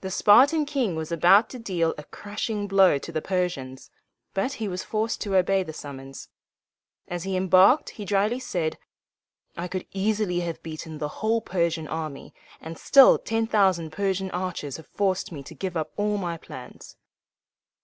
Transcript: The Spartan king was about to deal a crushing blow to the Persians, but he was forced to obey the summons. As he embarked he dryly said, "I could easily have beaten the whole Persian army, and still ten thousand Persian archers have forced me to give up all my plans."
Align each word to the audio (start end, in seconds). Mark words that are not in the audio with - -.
The 0.00 0.10
Spartan 0.10 0.66
king 0.66 0.96
was 0.96 1.12
about 1.12 1.48
to 1.50 1.60
deal 1.60 1.94
a 1.96 2.02
crushing 2.02 2.66
blow 2.66 2.98
to 2.98 3.12
the 3.12 3.22
Persians, 3.22 3.88
but 4.32 4.54
he 4.54 4.66
was 4.66 4.82
forced 4.82 5.20
to 5.20 5.36
obey 5.36 5.62
the 5.62 5.72
summons. 5.72 6.28
As 7.06 7.22
he 7.22 7.36
embarked 7.36 7.90
he 7.90 8.04
dryly 8.04 8.40
said, 8.40 8.78
"I 9.56 9.68
could 9.68 9.86
easily 9.92 10.40
have 10.40 10.60
beaten 10.64 10.98
the 10.98 11.06
whole 11.22 11.40
Persian 11.40 11.86
army, 11.86 12.34
and 12.60 12.76
still 12.76 13.16
ten 13.16 13.46
thousand 13.46 13.92
Persian 13.92 14.28
archers 14.32 14.76
have 14.76 14.88
forced 14.88 15.30
me 15.30 15.44
to 15.44 15.54
give 15.54 15.76
up 15.76 15.92
all 15.96 16.18
my 16.18 16.36
plans." 16.36 16.96